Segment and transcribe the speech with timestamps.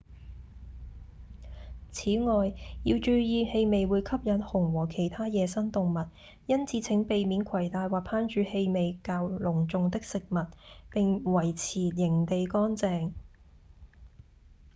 [1.91, 6.07] 此外要注意氣味會吸引熊和其他野生動物
[6.47, 10.37] 因此請避免攜帶或烹煮氣味濃重的食物
[10.89, 13.11] 並維持營地乾淨